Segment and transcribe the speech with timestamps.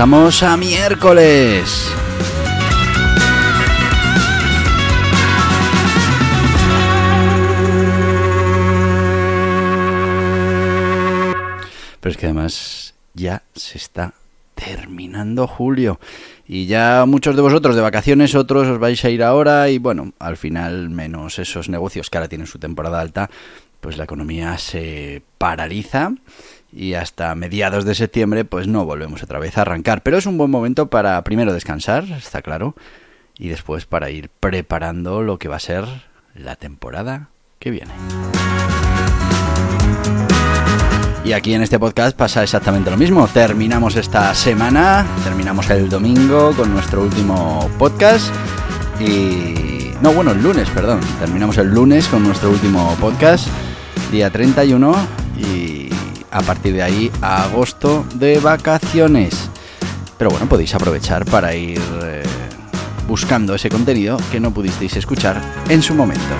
[0.00, 1.92] Estamos a miércoles.
[12.00, 14.14] Pero es que además ya se está
[14.54, 16.00] terminando julio.
[16.48, 20.14] Y ya muchos de vosotros de vacaciones, otros os vais a ir ahora y bueno,
[20.18, 23.28] al final menos esos negocios que ahora tienen su temporada alta,
[23.82, 26.12] pues la economía se paraliza
[26.72, 30.02] y hasta mediados de septiembre pues no volvemos otra vez a arrancar.
[30.02, 32.74] Pero es un buen momento para primero descansar, está claro,
[33.36, 35.84] y después para ir preparando lo que va a ser
[36.34, 37.92] la temporada que viene.
[41.24, 43.28] Y aquí en este podcast pasa exactamente lo mismo.
[43.28, 48.34] Terminamos esta semana, terminamos el domingo con nuestro último podcast.
[48.98, 49.90] Y...
[50.00, 51.00] No, bueno, el lunes, perdón.
[51.18, 53.48] Terminamos el lunes con nuestro último podcast,
[54.10, 54.94] día 31.
[55.36, 55.79] Y
[56.30, 59.50] a partir de ahí, a agosto de vacaciones.
[60.18, 62.22] Pero bueno, podéis aprovechar para ir eh,
[63.08, 66.34] buscando ese contenido que no pudisteis escuchar en su momento.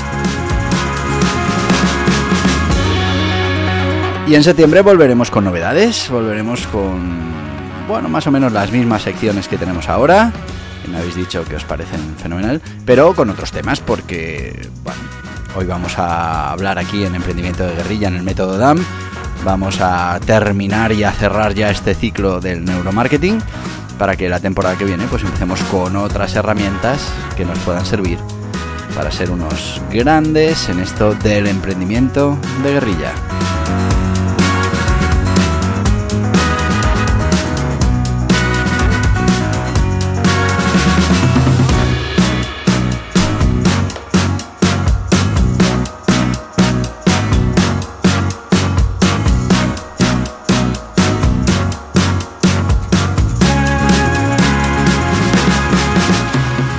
[4.27, 7.01] Y en septiembre volveremos con novedades, volveremos con,
[7.89, 10.33] bueno, más o menos las mismas secciones que tenemos ahora,
[10.89, 14.69] me habéis dicho que os parecen fenomenal, pero con otros temas porque,
[15.57, 18.79] hoy vamos a hablar aquí en Emprendimiento de Guerrilla en el método DAM,
[19.45, 23.39] vamos a terminar y a cerrar ya este ciclo del neuromarketing
[23.99, 27.01] para que la temporada que viene pues empecemos con otras herramientas
[27.37, 28.19] que nos puedan servir
[28.95, 33.13] para ser unos grandes en esto del emprendimiento de guerrilla.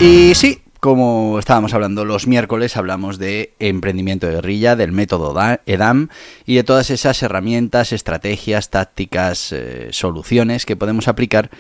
[0.01, 5.35] Y sí, como estábamos hablando los miércoles, hablamos de emprendimiento de guerrilla, del método
[5.67, 6.09] EDAM
[6.47, 11.51] y de todas esas herramientas, estrategias, tácticas, eh, soluciones que podemos aplicar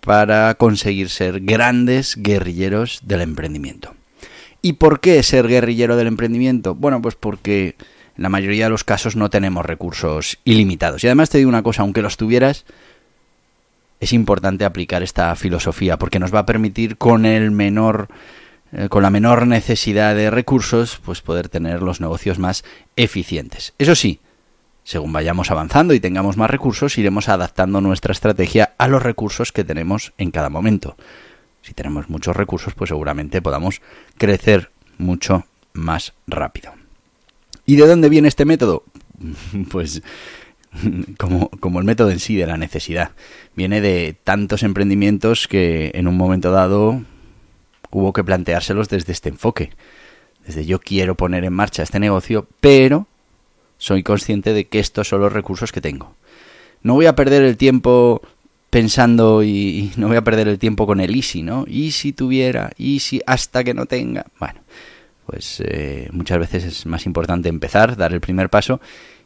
[0.00, 3.96] para conseguir ser grandes guerrilleros del emprendimiento.
[4.62, 6.76] ¿Y por qué ser guerrillero del emprendimiento?
[6.76, 7.74] Bueno, pues porque
[8.16, 11.02] en la mayoría de los casos no tenemos recursos ilimitados.
[11.02, 12.66] Y además te digo una cosa, aunque los tuvieras,
[14.00, 18.08] es importante aplicar esta filosofía porque nos va a permitir con el menor
[18.72, 23.74] eh, con la menor necesidad de recursos, pues poder tener los negocios más eficientes.
[23.78, 24.20] Eso sí,
[24.84, 29.64] según vayamos avanzando y tengamos más recursos, iremos adaptando nuestra estrategia a los recursos que
[29.64, 30.96] tenemos en cada momento.
[31.62, 33.82] Si tenemos muchos recursos, pues seguramente podamos
[34.16, 36.72] crecer mucho más rápido.
[37.66, 38.84] ¿Y de dónde viene este método?
[39.70, 40.02] Pues
[41.18, 43.12] como, como el método en sí de la necesidad.
[43.54, 47.02] Viene de tantos emprendimientos que en un momento dado
[47.90, 49.70] hubo que planteárselos desde este enfoque.
[50.46, 53.06] Desde yo quiero poner en marcha este negocio, pero
[53.78, 56.14] soy consciente de que estos son los recursos que tengo.
[56.82, 58.22] No voy a perder el tiempo
[58.70, 61.64] pensando y, no voy a perder el tiempo con el easy, ¿no?
[61.66, 64.26] Y si tuviera, y si hasta que no tenga.
[64.38, 64.60] Bueno,
[65.26, 68.80] pues eh, muchas veces es más importante empezar, dar el primer paso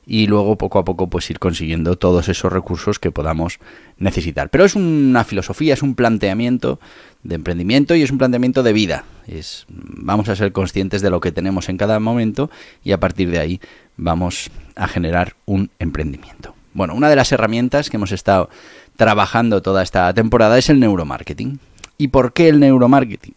[0.07, 3.59] y luego poco a poco pues ir consiguiendo todos esos recursos que podamos
[3.99, 4.51] necesitar.
[4.51, 6.79] Pero es una filosofía, es un planteamiento
[7.23, 9.05] de emprendimiento y es un planteamiento de vida.
[9.27, 12.51] Es vamos a ser conscientes de lo que tenemos en cada momento
[12.83, 13.61] y a partir de ahí
[13.97, 16.55] vamos a generar un emprendimiento.
[16.75, 18.51] Bueno, una de las herramientas que hemos estado
[18.97, 21.61] trabajando toda esta temporada es el neuromarketing.
[21.97, 23.35] ¿Y por qué el neuromarketing?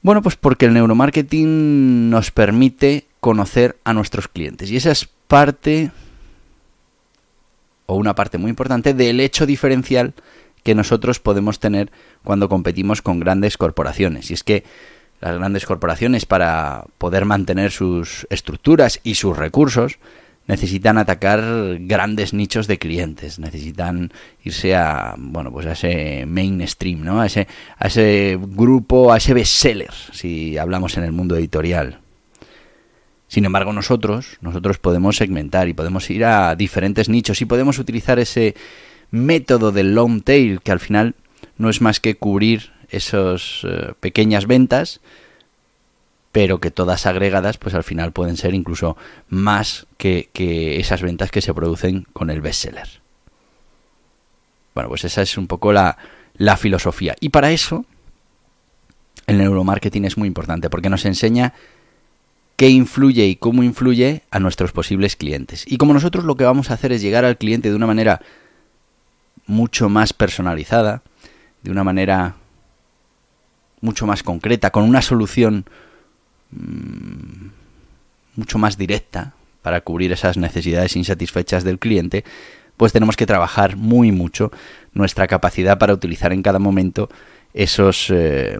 [0.00, 4.70] Bueno, pues porque el neuromarketing nos permite conocer a nuestros clientes.
[4.70, 5.90] Y esa es parte
[7.86, 10.14] o una parte muy importante del hecho diferencial
[10.62, 11.90] que nosotros podemos tener
[12.22, 14.30] cuando competimos con grandes corporaciones.
[14.30, 14.64] Y es que
[15.20, 19.98] las grandes corporaciones para poder mantener sus estructuras y sus recursos
[20.46, 21.42] necesitan atacar
[21.80, 24.12] grandes nichos de clientes, necesitan
[24.44, 27.20] irse a bueno, pues a ese mainstream, ¿no?
[27.20, 27.46] A ese
[27.78, 32.00] a ese grupo, a ese bestseller, si hablamos en el mundo editorial.
[33.28, 38.18] Sin embargo, nosotros, nosotros podemos segmentar y podemos ir a diferentes nichos y podemos utilizar
[38.18, 38.54] ese
[39.10, 41.14] método del long tail que al final
[41.58, 45.00] no es más que cubrir esas eh, pequeñas ventas,
[46.32, 48.96] pero que todas agregadas, pues al final pueden ser incluso
[49.28, 52.88] más que, que esas ventas que se producen con el bestseller.
[54.74, 55.98] Bueno, pues esa es un poco la,
[56.36, 57.14] la filosofía.
[57.20, 57.84] Y para eso,
[59.26, 61.52] el neuromarketing es muy importante, porque nos enseña
[62.58, 65.64] qué influye y cómo influye a nuestros posibles clientes.
[65.64, 68.20] Y como nosotros lo que vamos a hacer es llegar al cliente de una manera
[69.46, 71.02] mucho más personalizada,
[71.62, 72.34] de una manera
[73.80, 75.66] mucho más concreta, con una solución
[76.50, 77.50] mmm,
[78.34, 82.24] mucho más directa para cubrir esas necesidades insatisfechas del cliente,
[82.76, 84.50] pues tenemos que trabajar muy mucho
[84.94, 87.08] nuestra capacidad para utilizar en cada momento
[87.54, 88.58] esos eh,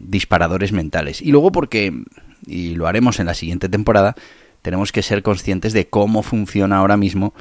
[0.00, 1.22] disparadores mentales.
[1.22, 2.04] Y luego porque,
[2.46, 4.14] y lo haremos en la siguiente temporada,
[4.62, 7.34] tenemos que ser conscientes de cómo funciona ahora mismo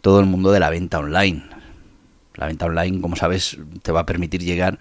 [0.00, 1.44] todo el mundo de la venta online.
[2.34, 4.78] La venta online, como sabes, te va a permitir llegar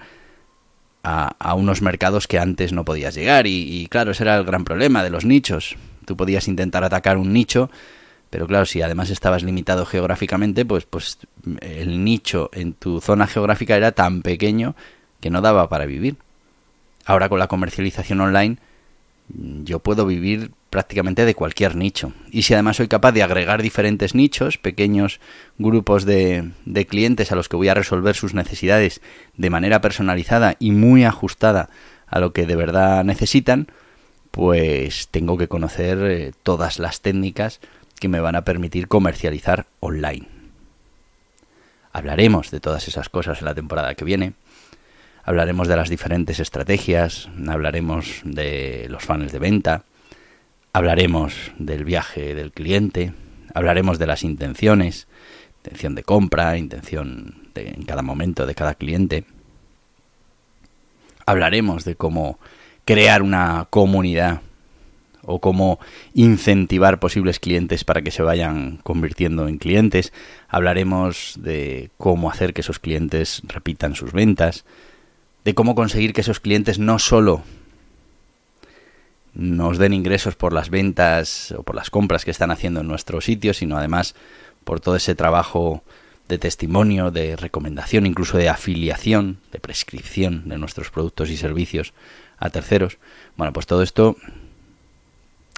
[1.04, 3.48] a, unos mercados que antes no podías llegar.
[3.48, 5.76] Y, claro, ese era el gran problema de los nichos.
[6.06, 7.70] Tú podías intentar atacar un nicho,
[8.30, 11.20] pero claro, si además estabas limitado geográficamente, pues, pues
[11.62, 14.76] el nicho en tu zona geográfica era tan pequeño
[15.22, 16.18] que no daba para vivir.
[17.06, 18.58] Ahora con la comercialización online
[19.30, 22.14] yo puedo vivir prácticamente de cualquier nicho.
[22.32, 25.20] Y si además soy capaz de agregar diferentes nichos, pequeños
[25.58, 29.02] grupos de, de, clientes a los que voy a resolver sus necesidades
[29.36, 31.70] de manera personalizada y muy ajustada
[32.08, 33.68] a lo que de verdad necesitan,
[34.32, 37.60] pues tengo que conocer eh, todas las técnicas
[38.00, 40.28] que me van a permitir comercializar online.
[41.92, 44.34] Hablaremos de todas esas cosas en la temporada que viene
[45.28, 49.84] hablaremos de las diferentes estrategias, hablaremos de los funnels de venta,
[50.72, 53.12] hablaremos del viaje del cliente,
[53.54, 55.06] hablaremos de las intenciones,
[55.58, 59.26] intención de compra, intención de, en cada momento de cada cliente.
[61.26, 62.40] Hablaremos de cómo
[62.86, 64.40] crear una comunidad
[65.24, 65.78] o cómo
[66.14, 70.14] incentivar posibles clientes para que se vayan convirtiendo en clientes.
[70.48, 74.64] Hablaremos de cómo hacer que esos clientes repitan sus ventas
[75.48, 77.42] de cómo conseguir que esos clientes no solo
[79.34, 83.22] nos den ingresos por las ventas o por las compras que están haciendo en nuestro
[83.22, 84.14] sitio, sino además
[84.66, 85.84] por todo ese trabajo
[86.28, 91.94] de testimonio, de recomendación, incluso de afiliación, de prescripción de nuestros productos y servicios
[92.40, 92.98] a terceros.
[93.38, 94.18] Bueno, pues todo esto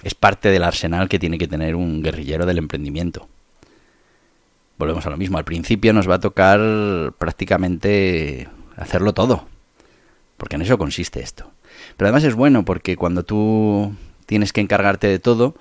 [0.04, 3.26] es parte del arsenal que tiene que tener un guerrillero del emprendimiento.
[4.78, 6.60] Volvemos a lo mismo, al principio nos va a tocar
[7.18, 8.46] prácticamente
[8.76, 9.48] hacerlo todo,
[10.40, 11.52] porque en eso consiste esto.
[11.98, 13.94] Pero además es bueno porque cuando tú
[14.24, 15.54] tienes que encargarte de todo,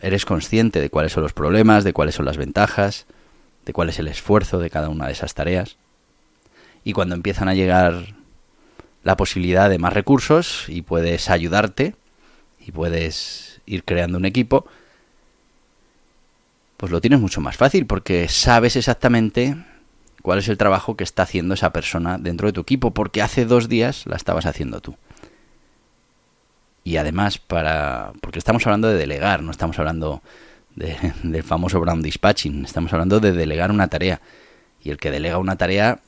[0.00, 3.06] eres consciente de cuáles son los problemas, de cuáles son las ventajas,
[3.66, 5.78] de cuál es el esfuerzo de cada una de esas tareas.
[6.84, 8.14] Y cuando empiezan a llegar
[9.02, 11.96] la posibilidad de más recursos y puedes ayudarte
[12.64, 14.64] y puedes ir creando un equipo,
[16.76, 19.56] pues lo tienes mucho más fácil porque sabes exactamente
[20.24, 23.44] cuál es el trabajo que está haciendo esa persona dentro de tu equipo, porque hace
[23.44, 24.96] dos días la estabas haciendo tú.
[26.82, 30.22] Y además, para porque estamos hablando de delegar, no estamos hablando
[30.76, 34.22] del famoso Brown Dispatching, estamos hablando de delegar una tarea.
[34.82, 36.00] Y el que delega una tarea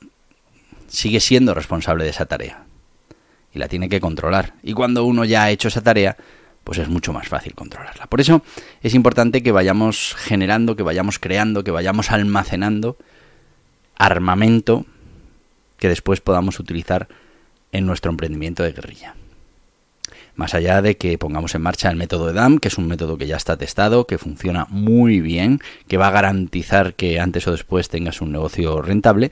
[0.89, 2.65] sigue siendo responsable de esa tarea.
[3.53, 4.55] Y la tiene que controlar.
[4.63, 6.17] Y cuando uno ya ha hecho esa tarea,
[6.65, 8.07] pues es mucho más fácil controlarla.
[8.07, 8.41] Por eso
[8.81, 12.97] es importante que vayamos generando, que vayamos creando, que vayamos almacenando
[13.97, 14.87] armamento
[15.79, 17.09] que después podamos utilizar
[17.73, 19.15] en nuestro emprendimiento de guerrilla.
[20.35, 23.27] Más allá de que pongamos en marcha el método EDAM, que es un método que
[23.27, 27.89] ya está testado, que funciona muy bien, que va a garantizar que antes o después
[27.89, 29.31] tengas un negocio rentable.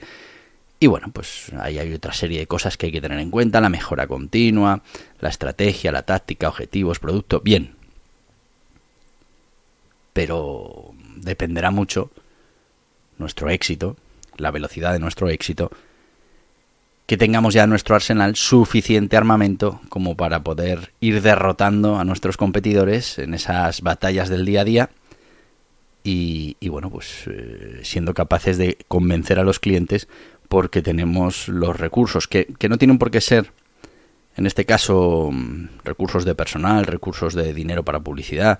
[0.79, 3.61] Y bueno, pues ahí hay otra serie de cosas que hay que tener en cuenta,
[3.61, 4.81] la mejora continua,
[5.19, 7.75] la estrategia, la táctica, objetivos, producto, bien.
[10.13, 12.09] Pero dependerá mucho
[13.17, 13.95] nuestro éxito
[14.37, 15.71] la velocidad de nuestro éxito,
[17.05, 22.37] que tengamos ya en nuestro arsenal suficiente armamento como para poder ir derrotando a nuestros
[22.37, 24.89] competidores en esas batallas del día a día
[26.07, 30.07] y, bueno, pues eh, siendo capaces de convencer a los clientes
[30.47, 33.51] porque tenemos los recursos, que, que no tienen por qué ser,
[34.37, 38.59] en este caso, mm, recursos de personal, recursos de dinero para publicidad,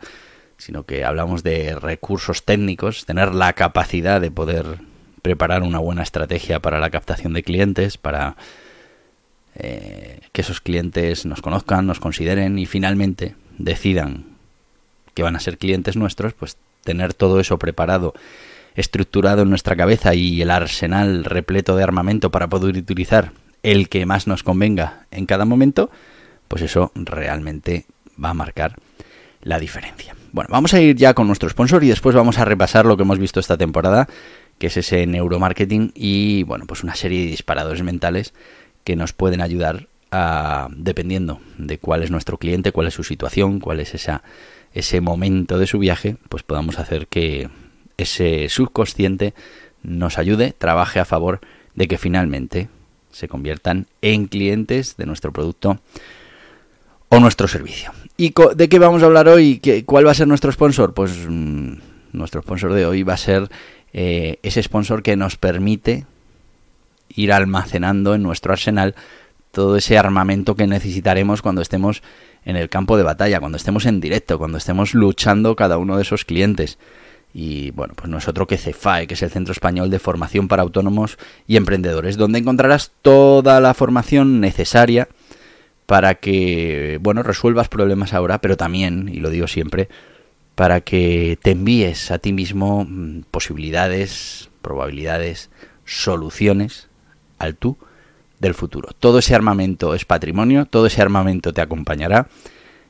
[0.57, 4.79] sino que hablamos de recursos técnicos, tener la capacidad de poder
[5.25, 8.35] preparar una buena estrategia para la captación de clientes, para
[9.55, 14.25] eh, que esos clientes nos conozcan, nos consideren y finalmente decidan
[15.15, 18.13] que van a ser clientes nuestros, pues tener todo eso preparado,
[18.75, 23.31] estructurado en nuestra cabeza y el arsenal repleto de armamento para poder utilizar
[23.63, 25.89] el que más nos convenga en cada momento,
[26.47, 27.85] pues eso realmente
[28.23, 28.75] va a marcar
[29.41, 30.15] la diferencia.
[30.33, 33.03] Bueno, vamos a ir ya con nuestro sponsor y después vamos a repasar lo que
[33.03, 34.07] hemos visto esta temporada,
[34.57, 38.33] que es ese neuromarketing y bueno, pues una serie de disparadores mentales
[38.83, 43.59] que nos pueden ayudar a, dependiendo de cuál es nuestro cliente, cuál es su situación,
[43.59, 44.23] cuál es esa,
[44.73, 47.49] ese momento de su viaje, pues podamos hacer que
[47.97, 49.33] ese subconsciente
[49.83, 51.41] nos ayude, trabaje a favor
[51.75, 52.69] de que finalmente
[53.11, 55.79] se conviertan en clientes de nuestro producto
[57.09, 57.91] o nuestro servicio.
[58.17, 59.61] ¿Y de qué vamos a hablar hoy?
[59.85, 60.93] ¿Cuál va a ser nuestro sponsor?
[60.93, 61.73] Pues mm,
[62.13, 63.49] nuestro sponsor de hoy va a ser
[63.97, 66.05] eh, ese sponsor que nos permite
[67.07, 68.93] ir almacenando en nuestro arsenal
[69.51, 72.03] todo ese armamento que necesitaremos cuando estemos
[72.43, 76.01] en el campo de batalla, cuando estemos en directo, cuando estemos luchando cada uno de
[76.01, 76.77] esos clientes.
[77.33, 80.49] Y bueno, pues no es otro que CEFAE, que es el Centro Español de Formación
[80.49, 85.07] para Autónomos y Emprendedores, donde encontrarás toda la formación necesaria
[85.85, 89.87] para que, bueno, resuelvas problemas ahora, pero también, y lo digo siempre,
[90.55, 95.49] para que te envíes a ti mismo mm, posibilidades, probabilidades,
[95.85, 96.89] soluciones
[97.37, 97.77] al tú
[98.39, 98.89] del futuro.
[98.97, 102.27] Todo ese armamento es patrimonio, todo ese armamento te acompañará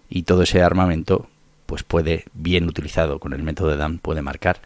[0.09, 1.27] y todo ese armamento
[1.65, 4.61] pues puede, bien utilizado con el método de DAM, puede marcar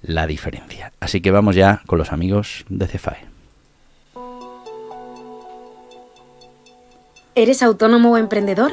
[0.00, 0.92] la diferencia.
[0.98, 3.26] Así que vamos ya con los amigos de CEFAE.
[7.34, 8.72] ¿Eres autónomo o emprendedor?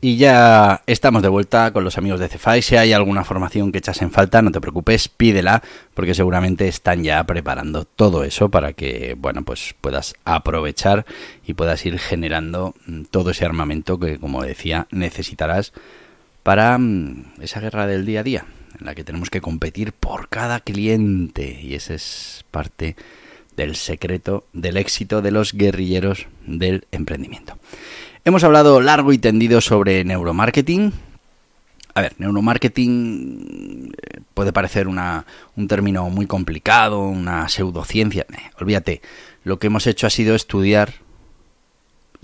[0.00, 2.60] Y ya estamos de vuelta con los amigos de Cefai.
[2.60, 5.62] Si hay alguna formación que echas en falta, no te preocupes, pídela,
[5.94, 11.06] porque seguramente están ya preparando todo eso para que, bueno, pues puedas aprovechar
[11.46, 15.72] y puedas ir generando mm, todo ese armamento que, como decía, necesitarás
[16.42, 18.44] para mm, esa guerra del día a día
[18.78, 22.96] en la que tenemos que competir por cada cliente y ese es parte
[23.56, 27.58] del secreto del éxito de los guerrilleros del emprendimiento.
[28.26, 30.92] Hemos hablado largo y tendido sobre neuromarketing.
[31.94, 38.26] A ver, neuromarketing eh, puede parecer una, un término muy complicado, una pseudociencia.
[38.28, 39.00] Eh, olvídate,
[39.44, 40.94] lo que hemos hecho ha sido estudiar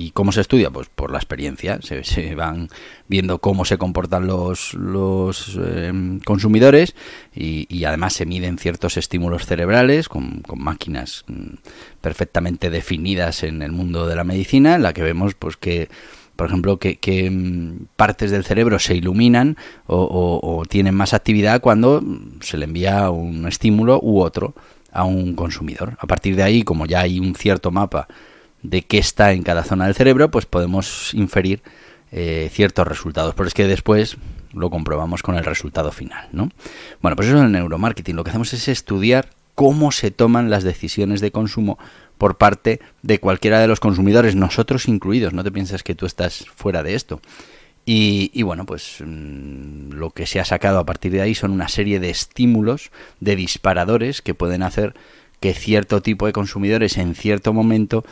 [0.02, 0.68] ¿Y cómo se estudia?
[0.70, 1.78] Pues por la experiencia.
[1.80, 2.68] Se, van
[3.06, 6.96] viendo cómo se comportan los, los em, consumidores
[7.32, 11.54] y, además se miden ciertos estímulos cerebrales con, máquinas mm,
[12.00, 15.88] perfectamente definidas en el mundo de la medicina, en la que vemos pues que
[16.34, 19.56] por ejemplo, que, mm, partes del cerebro se iluminan
[19.86, 22.02] o, o, tienen más actividad cuando
[22.40, 24.54] se le envía un estímulo u otro
[24.90, 25.96] a un consumidor.
[26.00, 28.08] A partir de ahí, como ya hay un cierto mapa
[28.62, 31.62] de qué está en cada zona del cerebro, pues podemos inferir
[32.10, 33.34] eh, ciertos resultados.
[33.34, 34.16] Pero es que después
[34.52, 36.50] lo comprobamos con el resultado final, ¿no?
[37.00, 38.16] Bueno, pues eso es el neuromarketing.
[38.16, 41.78] Lo que hacemos es estudiar cómo se toman las decisiones de consumo
[42.18, 45.32] por parte de cualquiera de los consumidores, nosotros incluidos.
[45.32, 47.20] No te piensas que tú estás fuera de esto.
[47.84, 51.68] Y, bueno, pues mm, lo que se ha sacado a partir de ahí son una
[51.68, 54.94] serie de estímulos, de disparadores que pueden hacer
[55.40, 58.04] que cierto tipo de consumidores en cierto momento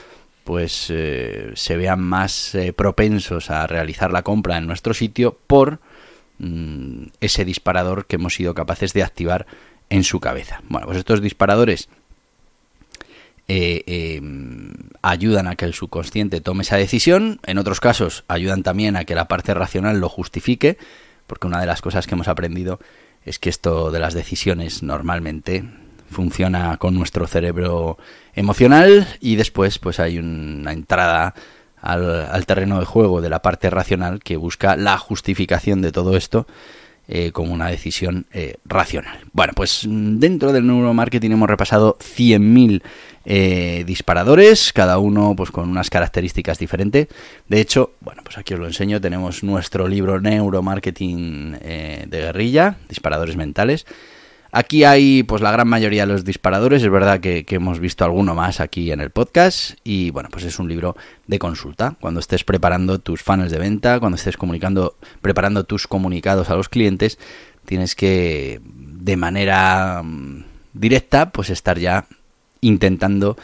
[0.44, 5.80] pues eh, se vean más eh, propensos a realizar la compra en nuestro sitio por
[6.38, 9.46] mm, ese disparador que hemos sido capaces de activar
[9.90, 10.62] en su cabeza.
[10.68, 11.88] Bueno, pues estos disparadores
[13.48, 13.82] eh,
[14.16, 19.04] em, ayudan a que el subconsciente tome esa decisión, en otros casos ayudan también a
[19.04, 20.78] que la parte racional lo justifique,
[21.26, 22.78] porque una de las cosas que hemos aprendido
[23.24, 25.64] es que esto de las decisiones normalmente
[26.10, 27.96] funciona con nuestro cerebro
[28.34, 31.34] emocional y después pues hay una entrada
[31.80, 36.46] al, terreno de juego de la parte racional que busca la justificación de todo esto
[37.08, 39.18] eh, como una decisión eh, racional.
[39.32, 42.82] Bueno, pues dentro del neuromarketing hemos repasado 100.000
[43.24, 47.08] eh, disparadores, cada uno pues con unas características diferentes.
[47.48, 53.36] De hecho, bueno, pues aquí os lo enseño, tenemos nuestro libro Neuromarketing de guerrilla, disparadores
[53.36, 53.86] mentales.
[54.52, 58.34] Aquí hay pues la gran mayoría de los disparadores, es verdad que, hemos visto alguno
[58.34, 60.96] más aquí en el podcast y bueno, pues es un libro
[61.28, 61.96] de consulta.
[62.00, 66.68] Cuando estés preparando tus funnels de venta, cuando estés comunicando, preparando tus comunicados a los
[66.68, 67.18] clientes,
[67.64, 72.06] tienes que de manera mm, directa pues estar ya
[72.60, 73.36] intentando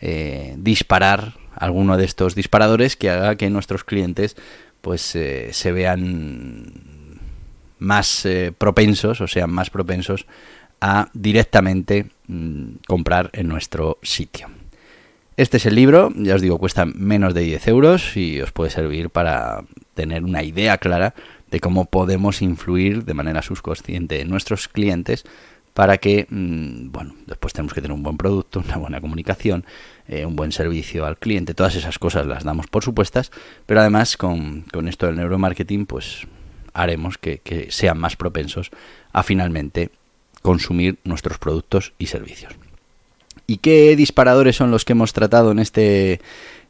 [0.00, 4.36] eh, disparar alguno de estos disparadores que haga que nuestros clientes
[4.80, 6.93] pues eh, se vean
[7.84, 10.26] más eh, propensos o sean más propensos
[10.80, 14.48] a directamente mm, comprar en nuestro sitio.
[15.36, 18.70] Este es el libro, ya os digo, cuesta menos de 10 euros y os puede
[18.70, 19.64] servir para
[19.94, 21.14] tener una idea clara
[21.50, 25.24] de cómo podemos influir de manera subconsciente en nuestros clientes
[25.72, 29.64] para que, mm, bueno, después tenemos que tener un buen producto, una buena comunicación,
[30.06, 33.32] eh, un buen servicio al cliente, todas esas cosas las damos por supuestas,
[33.66, 36.28] pero además con, con esto del neuromarketing, pues
[36.74, 38.70] haremos que, que sean más propensos
[39.12, 39.90] a finalmente
[40.42, 42.52] consumir nuestros productos y servicios.
[43.46, 46.20] ¿Y qué disparadores son los que hemos tratado en este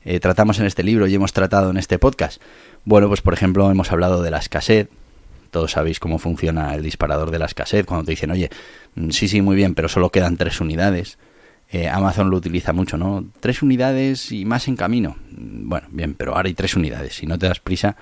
[0.04, 2.40] eh, tratamos en este libro y hemos tratado en este podcast?
[2.84, 4.88] Bueno, pues por ejemplo hemos hablado de la escasez.
[5.50, 7.86] Todos sabéis cómo funciona el disparador de la escasez.
[7.86, 8.50] Cuando te dicen, oye,
[8.96, 11.16] mm, sí, sí, muy bien, pero solo quedan tres unidades.
[11.70, 13.24] Eh, Amazon lo utiliza mucho, ¿no?
[13.40, 15.16] Tres unidades y más en camino.
[15.30, 17.14] Mm, bueno, bien, pero ahora hay tres unidades.
[17.14, 17.96] Si no te das prisa,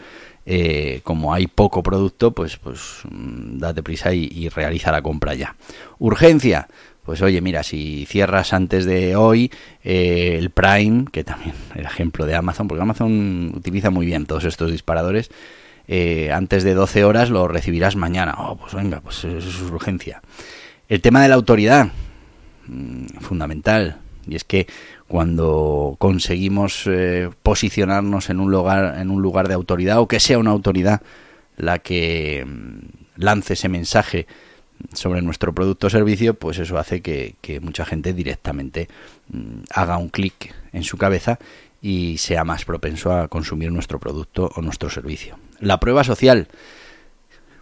[0.44, 5.56] eh, como hay poco producto, pues, pues mm, date prisa y, realiza la compra ya.
[5.98, 6.68] Urgencia.
[7.04, 9.50] Pues oye, mira, si cierras antes de hoy
[9.82, 14.44] eh, el Prime, que también el ejemplo de Amazon, porque Amazon utiliza muy bien todos
[14.44, 15.30] estos disparadores,
[15.88, 18.34] eh, antes de 12 horas lo recibirás mañana.
[18.38, 20.22] Oh, pues venga, pues eso es urgencia.
[20.88, 21.88] El tema de la autoridad,
[22.66, 24.66] mm, fundamental, y es que
[25.12, 30.38] cuando conseguimos eh, posicionarnos en un lugar en un lugar de autoridad o que sea
[30.38, 31.02] una autoridad
[31.58, 34.26] la que mm, lance ese mensaje
[34.94, 38.88] sobre nuestro producto o servicio, pues eso hace que, mucha gente directamente
[39.28, 41.38] mm, haga un clic en su cabeza
[41.82, 45.38] y sea más propenso a consumir nuestro producto o nuestro servicio.
[45.60, 46.48] La prueba social.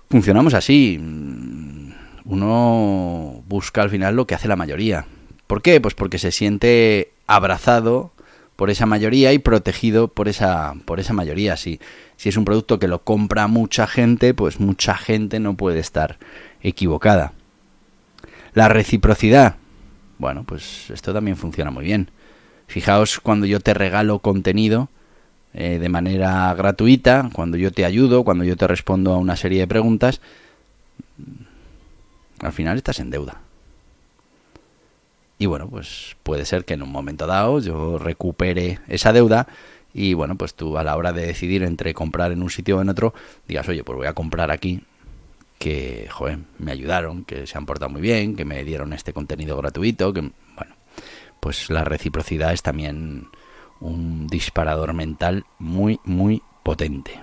[0.08, 1.00] Funcionamos así.
[1.00, 1.94] Mm,
[2.26, 5.06] uno busca al final lo que hace la mayoría.
[5.48, 5.80] ¿Por qué?
[5.80, 8.10] Pues porque se siente abrazado
[8.56, 11.56] por esa mayoría y protegido por esa, por esa mayoría.
[11.56, 11.80] Si,
[12.16, 16.18] si es un producto que lo compra mucha gente, pues mucha gente no puede estar
[16.60, 17.32] equivocada.
[18.52, 19.56] La reciprocidad.
[20.18, 22.10] Bueno, pues esto también funciona muy bien.
[22.66, 24.88] Fijaos cuando yo te regalo contenido
[25.54, 29.60] eh, de manera gratuita, cuando yo te ayudo, cuando yo te respondo a una serie
[29.60, 30.20] de preguntas,
[32.40, 33.40] al final estás en deuda.
[35.40, 39.48] Y bueno, pues puede ser que en un momento dado yo recupere esa deuda
[39.94, 42.82] y bueno, pues tú a la hora de decidir entre comprar en un sitio o
[42.82, 43.14] en otro,
[43.48, 44.84] digas, oye, pues voy a comprar aquí,
[45.58, 49.56] que, joder, me ayudaron, que se han portado muy bien, que me dieron este contenido
[49.56, 50.74] gratuito, que, bueno,
[51.40, 53.28] pues la reciprocidad es también
[53.80, 57.18] un disparador mental muy, muy potente.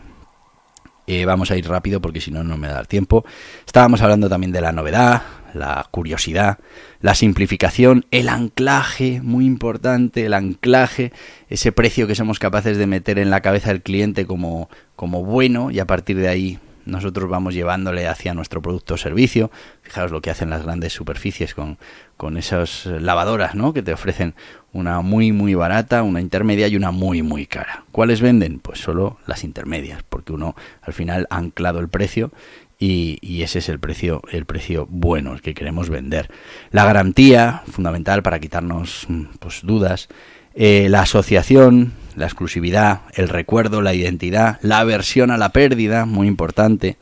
[1.06, 3.24] Eh, vamos a ir rápido porque si no, no me da el tiempo.
[3.64, 5.22] Estábamos hablando también de la novedad,
[5.58, 6.60] la curiosidad,
[7.02, 11.12] la simplificación, el anclaje, muy importante, el anclaje,
[11.50, 15.72] ese precio que somos capaces de meter en la cabeza del cliente como, como bueno
[15.72, 19.52] y a partir de ahí nosotros vamos llevándole hacia nuestro producto o servicio.
[19.82, 21.78] Fijaos lo que hacen las grandes superficies con,
[22.16, 23.74] con esas lavadoras, ¿no?
[23.74, 24.34] Que te ofrecen
[24.72, 27.84] una muy muy barata, una intermedia y una muy muy cara.
[27.92, 28.60] ¿Cuáles venden?
[28.60, 32.32] Pues solo las intermedias, porque uno al final ha anclado el precio
[32.80, 36.30] y, ese es el precio, el precio bueno, el que queremos vender.
[36.72, 40.10] La garantía, fundamental para quitarnos mm, pues, dudas.
[40.54, 46.28] Eh, la asociación, la exclusividad, el recuerdo, la identidad, la aversión a la pérdida, muy
[46.28, 46.98] importante.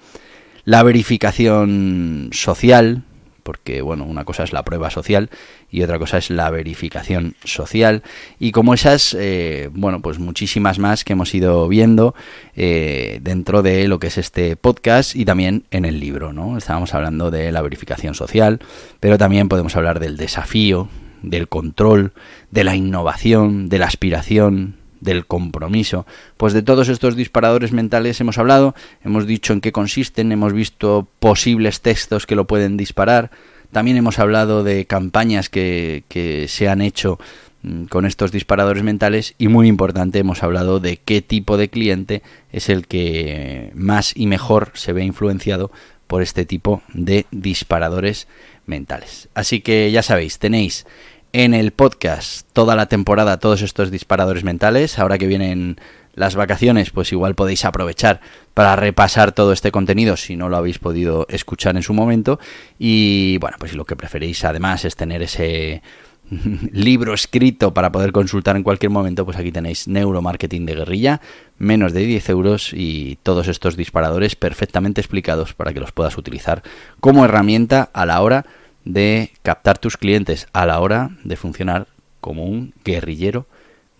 [0.64, 3.04] La verificación social,
[3.44, 5.30] porque bueno, una cosa es la prueba social
[5.76, 8.02] y otra cosa es la verificación social
[8.40, 12.16] y como esas, eh, bueno, pues muchísimas más que hemos ido viendo
[12.56, 16.58] eh, dentro de lo que es este podcast y también en el libro, ¿no?
[16.58, 18.62] Estábamos hablando de la verificación social,
[19.02, 20.88] pero también podemos hablar del desafío,
[21.22, 22.14] del control,
[22.52, 26.06] de la innovación, de la aspiración, del compromiso.
[26.38, 31.10] Pues de todos estos disparadores mentales hemos hablado, hemos dicho en qué consisten, hemos visto
[31.20, 33.30] posibles textos que lo pueden disparar,
[33.76, 37.20] también hemos hablado de campañas que, se han hecho
[37.62, 42.24] mm, con estos disparadores mentales y muy importante hemos hablado de qué tipo de cliente
[42.54, 45.72] es el que más y mejor se ve influenciado
[46.08, 48.30] por este tipo de disparadores
[48.66, 49.28] mentales.
[49.34, 50.86] Así que ya sabéis, tenéis
[51.34, 55.00] en el podcast toda la temporada todos estos disparadores mentales.
[55.00, 55.82] Ahora que vienen
[56.15, 58.21] las vacaciones, pues igual podéis aprovechar
[58.54, 62.39] para repasar todo este contenido si no lo habéis podido escuchar en su momento.
[62.80, 65.82] Y bueno, pues lo que preferéis además es tener ese
[66.71, 71.21] libro escrito para poder consultar en cualquier momento, pues aquí tenéis Neuromarketing de Guerrilla,
[71.58, 76.63] menos de 10 euros y todos estos disparadores perfectamente explicados para que los puedas utilizar
[76.99, 78.45] como herramienta a la hora
[78.86, 81.88] de captar tus clientes, a la hora de funcionar
[82.21, 83.45] como un guerrillero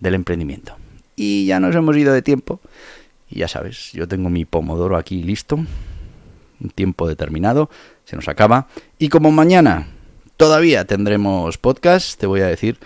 [0.00, 0.76] del emprendimiento.
[1.16, 2.60] Y ya nos hemos ido de tiempo.
[3.28, 5.56] Y ya sabes, yo tengo mi pomodoro aquí listo.
[5.56, 7.70] Un tiempo determinado.
[8.04, 8.68] Se nos acaba.
[8.98, 9.88] Y como mañana
[10.36, 12.78] todavía tendremos podcast, te voy a decir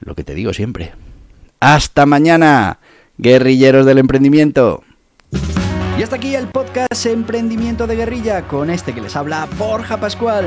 [0.00, 0.92] lo que te digo siempre.
[1.58, 2.78] Hasta mañana,
[3.18, 4.84] guerrilleros del emprendimiento.
[5.98, 10.46] Y hasta aquí el podcast Emprendimiento de Guerrilla con este que les habla Borja Pascual.